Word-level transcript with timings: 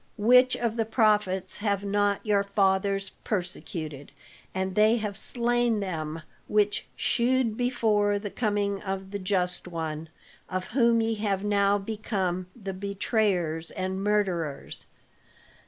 Which 0.17 0.55
of 0.55 0.77
the 0.77 0.85
prophets 0.85 1.59
have 1.59 1.83
not 1.83 2.25
your 2.25 2.43
fathers 2.43 3.09
persecuted? 3.23 4.11
And 4.51 4.73
they 4.73 4.97
have 4.97 5.15
slain 5.15 5.79
them 5.79 6.23
which 6.47 6.87
shewed 6.95 7.55
before 7.55 8.17
the 8.17 8.31
coming 8.31 8.81
of 8.81 9.11
the 9.11 9.19
Just 9.19 9.67
One; 9.67 10.09
of 10.49 10.69
whom 10.69 11.01
ye 11.01 11.13
have 11.21 11.43
now 11.43 11.77
become 11.77 12.47
the 12.55 12.73
betrayers 12.73 13.69
and 13.69 14.03
murderers!" 14.03 14.87